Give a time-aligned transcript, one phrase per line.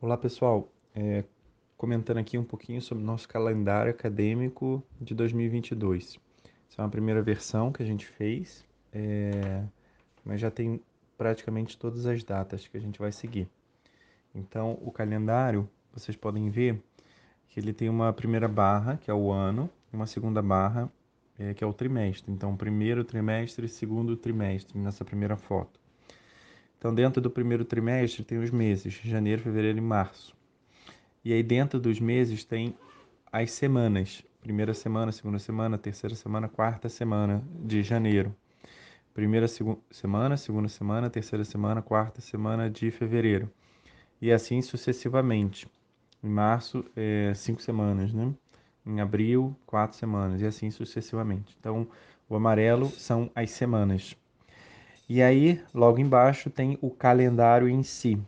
[0.00, 1.24] Olá pessoal, é,
[1.76, 6.20] comentando aqui um pouquinho sobre o nosso calendário acadêmico de 2022.
[6.70, 9.64] Essa é uma primeira versão que a gente fez, é,
[10.24, 10.80] mas já tem
[11.16, 13.48] praticamente todas as datas que a gente vai seguir.
[14.32, 16.80] Então, o calendário, vocês podem ver
[17.48, 20.88] que ele tem uma primeira barra, que é o ano, e uma segunda barra,
[21.36, 22.30] é, que é o trimestre.
[22.30, 25.80] Então, primeiro trimestre segundo trimestre, nessa primeira foto.
[26.78, 30.34] Então, dentro do primeiro trimestre tem os meses, janeiro, fevereiro e março.
[31.24, 32.74] E aí, dentro dos meses, tem
[33.32, 34.22] as semanas.
[34.40, 38.34] Primeira semana, segunda semana, terceira semana, quarta semana de janeiro.
[39.12, 43.50] Primeira segu semana, segunda semana, terceira semana, quarta semana de fevereiro.
[44.22, 45.66] E assim sucessivamente.
[46.22, 48.32] Em março, é, cinco semanas, né?
[48.86, 50.40] Em abril, quatro semanas.
[50.40, 51.56] E assim sucessivamente.
[51.58, 51.88] Então,
[52.28, 54.16] o amarelo são as semanas.
[55.08, 58.20] E aí, logo embaixo, tem o calendário em si.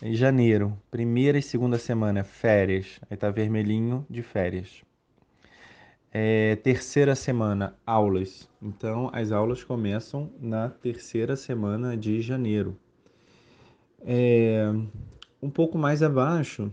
[0.00, 2.98] Em janeiro, primeira e segunda semana, férias.
[3.10, 4.82] Aí tá vermelhinho de férias.
[6.10, 8.48] É, terceira semana, aulas.
[8.62, 12.78] Então, as aulas começam na terceira semana de janeiro.
[14.00, 14.72] É,
[15.42, 16.72] um pouco mais abaixo,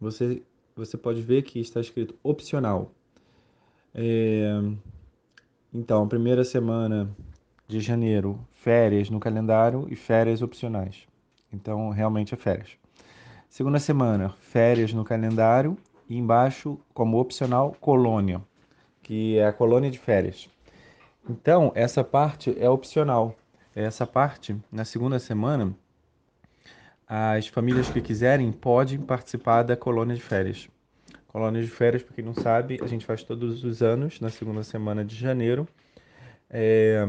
[0.00, 0.44] você,
[0.76, 2.94] você pode ver que está escrito opcional.
[3.92, 4.60] É,
[5.74, 7.10] então, primeira semana
[7.68, 11.06] de janeiro, férias no calendário e férias opcionais.
[11.52, 12.70] Então, realmente é férias.
[13.48, 15.76] Segunda semana, férias no calendário
[16.08, 18.40] e embaixo, como opcional, colônia,
[19.02, 20.48] que é a colônia de férias.
[21.28, 23.34] Então, essa parte é opcional.
[23.74, 25.74] Essa parte, na segunda semana,
[27.06, 30.68] as famílias que quiserem podem participar da colônia de férias.
[31.26, 34.62] Colônia de férias, para quem não sabe, a gente faz todos os anos, na segunda
[34.62, 35.68] semana de janeiro.
[36.48, 37.06] É,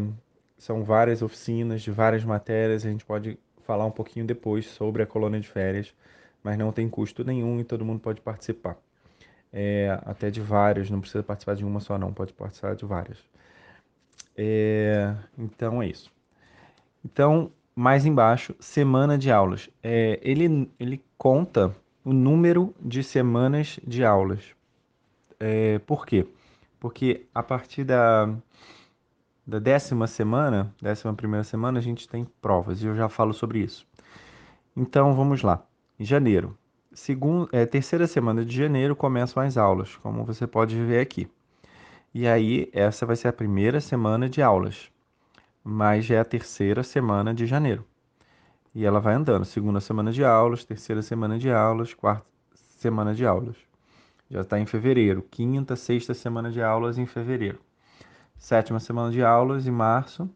[0.60, 5.08] são várias oficinas de várias matérias, a gente pode falar um pouquinho depois sobre a
[5.08, 5.96] colônia de férias,
[6.44, 8.78] mas não tem custo nenhum e todo mundo pode participar.
[9.52, 13.17] É, até de várias, não precisa participar de uma só não, pode participar de várias.
[14.36, 16.11] É, então é isso.
[17.04, 19.70] Então, mais embaixo, semana de aulas.
[19.82, 21.73] É, ele, ele conta
[22.04, 24.44] o número de semanas de aulas.
[25.39, 26.28] É, por quê?
[26.80, 28.30] Porque a partir da,
[29.49, 33.60] da décima semana, décima primeira semana, a gente tem provas e eu já falo sobre
[33.60, 33.86] isso.
[34.77, 35.65] Então vamos lá.
[35.99, 36.55] Em janeiro,
[37.52, 41.27] é, terceira semana de janeiro começam as aulas, como você pode ver aqui.
[42.14, 44.92] E aí essa vai ser a primeira semana de aulas,
[45.64, 47.83] mas já é a terceira semana de janeiro.
[48.73, 52.23] E ela vai andando, segunda semana de aulas, terceira semana de aulas, quarta
[52.77, 53.55] semana de aulas.
[54.30, 57.59] Já está em fevereiro, quinta, sexta semana de aulas em fevereiro
[58.39, 60.27] sétima semana de aulas em março,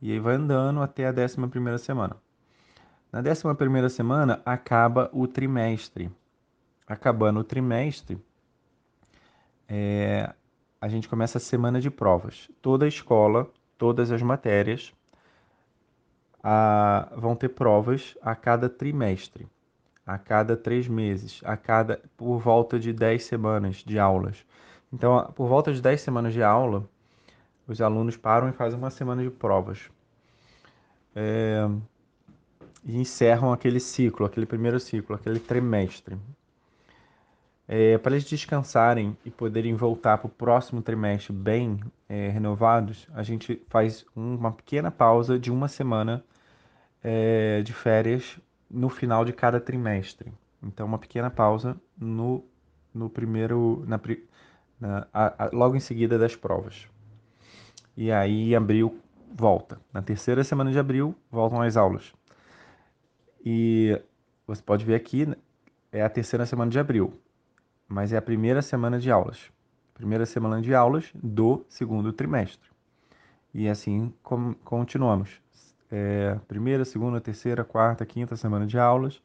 [0.00, 2.16] e aí vai andando até a décima primeira semana.
[3.12, 6.10] Na décima primeira semana acaba o trimestre.
[6.86, 8.18] Acabando o trimestre,
[9.68, 10.32] é,
[10.80, 12.50] a gente começa a semana de provas.
[12.60, 13.48] Toda a escola,
[13.78, 14.92] todas as matérias
[16.42, 19.46] a, vão ter provas a cada trimestre,
[20.04, 24.44] a cada três meses, a cada por volta de dez semanas de aulas.
[24.92, 26.88] Então, por volta de dez semanas de aula,
[27.70, 29.88] os alunos param e fazem uma semana de provas.
[31.14, 31.68] É,
[32.84, 36.18] e encerram aquele ciclo, aquele primeiro ciclo, aquele trimestre.
[37.68, 41.78] É, para eles descansarem e poderem voltar para o próximo trimestre bem
[42.08, 46.24] é, renovados, a gente faz uma pequena pausa de uma semana
[47.04, 50.32] é, de férias no final de cada trimestre.
[50.60, 52.44] Então, uma pequena pausa no,
[52.92, 54.00] no primeiro, na,
[54.80, 56.88] na a, a, logo em seguida das provas.
[58.00, 58.98] E aí, abril
[59.30, 59.78] volta.
[59.92, 62.14] Na terceira semana de abril, voltam as aulas.
[63.44, 64.00] E
[64.46, 65.28] você pode ver aqui,
[65.92, 67.12] é a terceira semana de abril,
[67.86, 69.52] mas é a primeira semana de aulas.
[69.92, 72.70] Primeira semana de aulas do segundo trimestre.
[73.52, 74.14] E assim
[74.64, 75.38] continuamos.
[75.90, 79.20] É, primeira, segunda, terceira, quarta, quinta semana de aulas.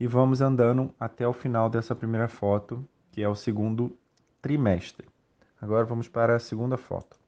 [0.00, 3.96] E vamos andando até o final dessa primeira foto, que é o segundo
[4.42, 5.06] trimestre.
[5.62, 7.24] Agora vamos para a segunda foto.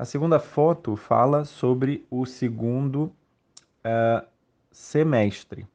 [0.00, 3.12] A segunda foto fala sobre o segundo
[3.84, 4.26] uh,
[4.72, 5.66] semestre,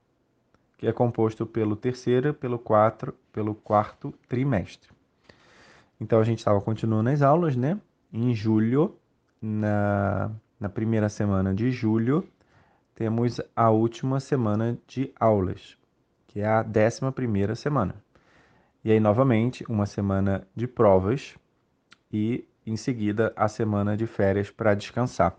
[0.80, 4.90] que é composto pelo terceiro, pelo, quatro, pelo quarto trimestre.
[6.02, 7.80] Então a gente estava continuando as aulas, né?
[8.12, 8.98] Em julho,
[9.40, 12.28] na, na primeira semana de julho,
[12.96, 15.78] temos a última semana de aulas,
[16.26, 17.94] que é a décima primeira semana.
[18.84, 21.36] E aí, novamente, uma semana de provas
[22.12, 25.36] e em seguida a semana de férias para descansar.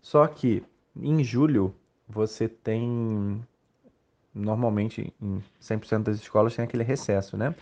[0.00, 0.62] Só que
[0.96, 1.74] em julho
[2.08, 3.42] você tem
[4.34, 7.54] normalmente em 100% das escolas tem aquele recesso, né?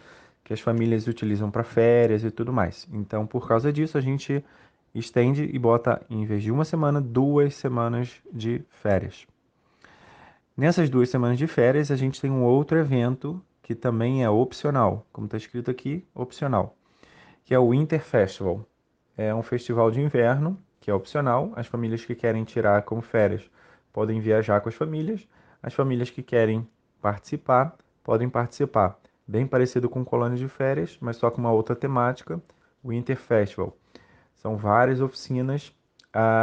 [0.44, 2.88] Que as famílias utilizam para férias e tudo mais.
[2.93, 4.44] Então, por causa disso, a gente
[4.94, 9.26] estende e bota, em vez de uma semana, duas semanas de férias.
[10.56, 15.06] Nessas duas semanas de férias, a gente tem um outro evento que também é opcional,
[15.12, 16.76] como está escrito aqui, opcional,
[17.44, 18.67] que é o Winter Festival.
[19.22, 21.52] É um festival de inverno que é opcional.
[21.55, 23.50] As famílias que querem tirar como férias
[23.93, 25.28] podem viajar com as famílias.
[25.62, 26.67] As famílias que querem
[27.02, 28.99] participar podem participar.
[29.28, 32.40] Bem parecido com colônia de férias, mas só com uma outra temática,
[32.82, 33.76] Winter Festival.
[34.37, 35.70] São várias oficinas.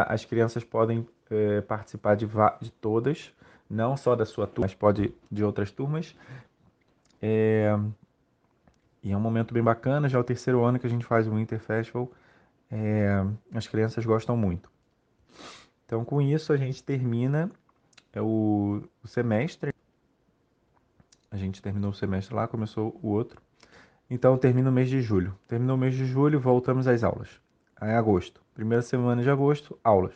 [0.07, 2.27] as crianças podem eh, participar de,
[2.61, 3.33] de todas,
[3.67, 6.15] não só da sua turma, mas pode de outras turmas.
[7.19, 7.75] É,
[9.01, 11.27] e é um momento bem bacana, já é o terceiro ano que a gente faz
[11.27, 12.11] o Winter Festival.
[12.69, 13.23] É,
[13.53, 14.69] as crianças gostam muito.
[15.85, 17.49] Então, com isso, a gente termina
[18.11, 19.73] é, o, o semestre.
[21.31, 23.41] A gente terminou o semestre lá, começou o outro.
[24.09, 25.37] Então, termina o mês de julho.
[25.47, 27.29] Terminou o mês de julho, voltamos às aulas.
[27.79, 28.41] Aí, agosto.
[28.53, 30.15] Primeira semana de agosto, aulas.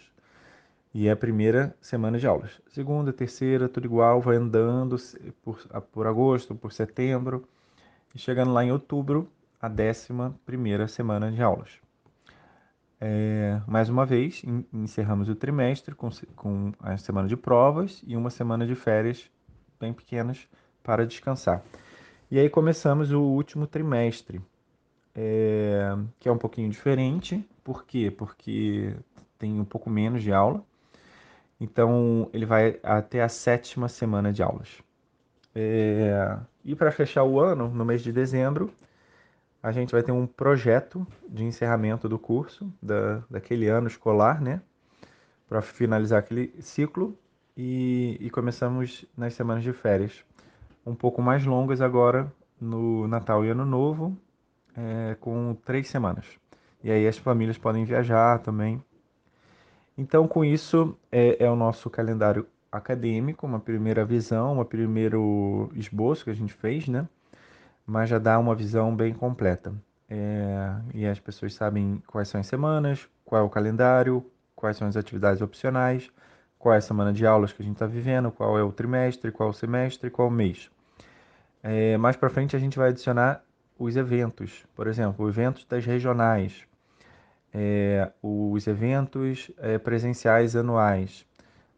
[0.93, 2.61] E é a primeira semana de aulas.
[2.67, 4.97] Segunda, terceira, tudo igual, vai andando
[5.41, 7.47] por, por agosto, por setembro.
[8.13, 9.29] E chegando lá em outubro,
[9.61, 11.79] a décima primeira semana de aulas.
[13.03, 18.29] É, mais uma vez, encerramos o trimestre com, com a semana de provas e uma
[18.29, 19.27] semana de férias
[19.79, 20.47] bem pequenas
[20.83, 21.63] para descansar.
[22.29, 24.39] E aí começamos o último trimestre,
[25.15, 27.43] é, que é um pouquinho diferente.
[27.63, 28.13] Por quê?
[28.15, 28.95] Porque
[29.39, 30.63] tem um pouco menos de aula.
[31.59, 34.69] Então, ele vai até a sétima semana de aulas.
[35.55, 38.71] É, e para fechar o ano, no mês de dezembro,
[39.61, 44.61] a gente vai ter um projeto de encerramento do curso, da, daquele ano escolar, né?
[45.47, 47.17] Para finalizar aquele ciclo.
[47.55, 50.23] E, e, começamos nas semanas de férias,
[50.85, 54.17] um pouco mais longas agora, no Natal e Ano Novo,
[54.75, 56.25] é, com três semanas.
[56.83, 58.81] E aí as famílias podem viajar também.
[59.97, 66.23] Então, com isso, é, é o nosso calendário acadêmico, uma primeira visão, um primeiro esboço
[66.23, 67.07] que a gente fez, né?
[67.85, 69.73] Mas já dá uma visão bem completa.
[70.09, 74.25] É, e as pessoas sabem quais são as semanas, qual é o calendário,
[74.55, 76.09] quais são as atividades opcionais,
[76.59, 79.31] qual é a semana de aulas que a gente está vivendo, qual é o trimestre,
[79.31, 80.69] qual é o semestre, qual o mês.
[81.63, 83.43] É, mais para frente a gente vai adicionar
[83.79, 86.65] os eventos, por exemplo, eventos das regionais,
[87.53, 91.25] é, os eventos é, presenciais anuais,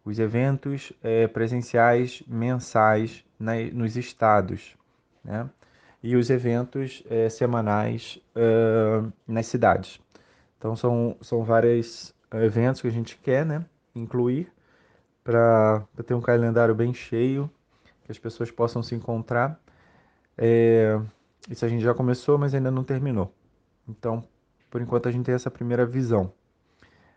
[0.03, 3.23] os eventos é, presenciais mensais
[3.73, 4.75] nos estados,
[5.23, 5.49] né?
[6.03, 10.01] E os eventos é, semanais uh, nas cidades.
[10.57, 13.65] Então são, são vários eventos que a gente quer né,
[13.95, 14.51] incluir
[15.23, 17.49] para ter um calendário bem cheio,
[18.03, 19.57] que as pessoas possam se encontrar.
[20.37, 20.99] É,
[21.49, 23.33] isso a gente já começou, mas ainda não terminou.
[23.87, 24.23] Então,
[24.69, 26.33] por enquanto, a gente tem essa primeira visão.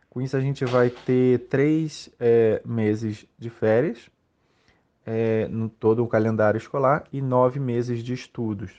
[0.08, 4.08] Com isso, a gente vai ter três é, meses de férias,
[5.06, 8.72] é, no todo o calendário escolar e nove meses de estudos.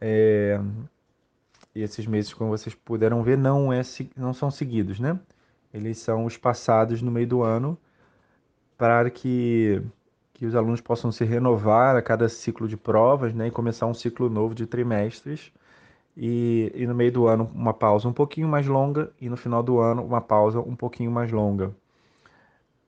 [0.00, 0.60] É,
[1.74, 3.80] e esses meses, como vocês puderam ver, não, é,
[4.16, 5.18] não são seguidos, né?
[5.72, 7.78] Eles são espaçados no meio do ano
[8.78, 9.82] para que,
[10.34, 13.48] que os alunos possam se renovar a cada ciclo de provas né?
[13.48, 15.52] e começar um ciclo novo de trimestres.
[16.16, 19.62] E, e no meio do ano, uma pausa um pouquinho mais longa e no final
[19.62, 21.74] do ano, uma pausa um pouquinho mais longa.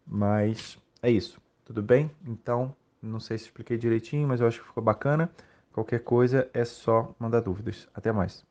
[0.07, 1.41] Mas é isso.
[1.67, 2.11] Tudo bem?
[2.25, 5.29] Então, não sei se expliquei direitinho, mas eu acho que ficou bacana.
[5.73, 7.89] Qualquer coisa é só mandar dúvidas.
[7.93, 8.47] Até mais.